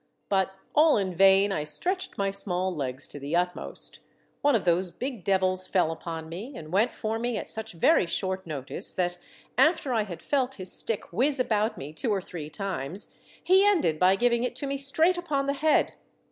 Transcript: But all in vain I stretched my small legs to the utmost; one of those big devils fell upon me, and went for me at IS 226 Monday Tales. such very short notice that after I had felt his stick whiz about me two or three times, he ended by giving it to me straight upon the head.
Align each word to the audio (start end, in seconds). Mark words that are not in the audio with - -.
But 0.29 0.55
all 0.73 0.97
in 0.97 1.13
vain 1.13 1.51
I 1.51 1.63
stretched 1.63 2.17
my 2.17 2.31
small 2.31 2.75
legs 2.75 3.05
to 3.05 3.19
the 3.19 3.35
utmost; 3.35 3.99
one 4.41 4.55
of 4.55 4.65
those 4.65 4.89
big 4.89 5.23
devils 5.23 5.67
fell 5.67 5.91
upon 5.91 6.27
me, 6.27 6.53
and 6.55 6.71
went 6.71 6.91
for 6.91 7.19
me 7.19 7.37
at 7.37 7.45
IS 7.45 7.53
226 7.53 7.75
Monday 7.77 8.05
Tales. 8.07 8.15
such 8.15 8.25
very 8.25 8.31
short 8.31 8.47
notice 8.47 8.91
that 8.93 9.17
after 9.59 9.93
I 9.93 10.05
had 10.05 10.23
felt 10.23 10.55
his 10.55 10.71
stick 10.73 11.13
whiz 11.13 11.39
about 11.39 11.77
me 11.77 11.93
two 11.93 12.09
or 12.11 12.19
three 12.19 12.49
times, 12.49 13.13
he 13.43 13.63
ended 13.63 13.99
by 13.99 14.15
giving 14.15 14.41
it 14.43 14.55
to 14.55 14.65
me 14.65 14.79
straight 14.79 15.19
upon 15.19 15.45
the 15.45 15.53
head. 15.53 15.93